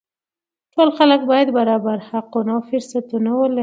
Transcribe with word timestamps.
ټول 0.73 0.89
خلک 0.97 1.21
باید 1.31 1.47
برابر 1.57 1.97
حقونه 2.09 2.51
او 2.55 2.61
فرصتونه 2.69 3.29
ولري 3.35 3.59